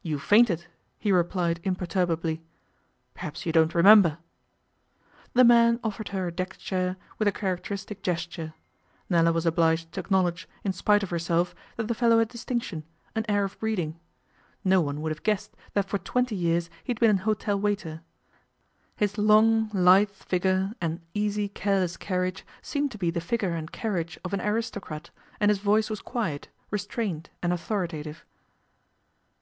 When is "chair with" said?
6.56-7.28